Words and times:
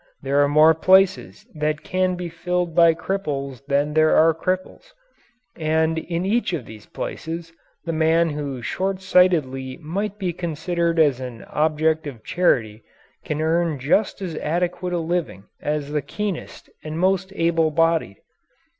There 0.23 0.41
are 0.43 0.47
more 0.49 0.73
places 0.73 1.45
that 1.53 1.83
can 1.83 2.15
be 2.15 2.27
filled 2.27 2.73
by 2.73 2.95
cripples 2.95 3.63
than 3.67 3.93
there 3.93 4.15
are 4.15 4.33
cripples. 4.33 4.93
And 5.55 5.99
in 5.99 6.25
each 6.25 6.53
of 6.53 6.65
these 6.65 6.87
places 6.87 7.53
the 7.85 7.93
man 7.93 8.31
who 8.31 8.63
short 8.63 8.99
sightedly 8.99 9.77
might 9.77 10.17
be 10.17 10.33
considered 10.33 10.97
as 10.97 11.19
an 11.19 11.43
object 11.43 12.07
of 12.07 12.23
charity 12.23 12.81
can 13.23 13.41
earn 13.43 13.77
just 13.77 14.23
as 14.23 14.35
adequate 14.37 14.93
a 14.93 14.97
living 14.97 15.43
as 15.61 15.91
the 15.91 16.01
keenest 16.01 16.67
and 16.83 16.97
most 16.97 17.31
able 17.35 17.69
bodied. 17.69 18.17